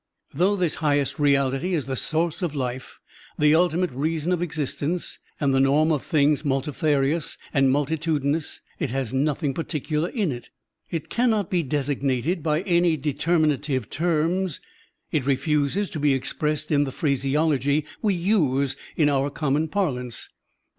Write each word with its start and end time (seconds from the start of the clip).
Though 0.33 0.55
this 0.55 0.73
highest 0.81 1.19
reality 1.19 1.75
is 1.75 1.85
the 1.85 1.95
source 1.95 2.41
of 2.41 2.55
life, 2.55 2.99
the 3.37 3.53
ultimate 3.53 3.91
reason 3.91 4.31
of 4.31 4.41
existence, 4.41 5.19
and 5.39 5.53
the 5.53 5.59
norm 5.59 5.91
of 5.91 6.01
things 6.03 6.43
multifarious 6.43 7.37
and 7.53 7.69
multitudinous, 7.69 8.61
it 8.79 8.89
has 8.89 9.13
nothing 9.13 9.53
particular 9.53 10.09
in 10.09 10.31
it, 10.31 10.49
it 10.89 11.09
cannot 11.09 11.51
be 11.51 11.61
designated 11.61 12.41
by 12.41 12.61
any 12.61 12.97
determinative 12.97 13.91
terms, 13.91 14.59
it 15.11 15.23
refuses 15.27 15.91
to 15.91 15.99
be 15.99 16.15
expressed 16.15 16.71
in 16.71 16.85
the 16.85 16.91
phraseology 16.91 17.85
we 18.01 18.15
use 18.15 18.75
in 18.97 19.07
our 19.07 19.29
common 19.29 19.67
parlance. 19.67 20.29